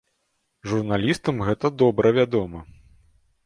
[0.71, 2.59] Журналістам гэта добра вядома.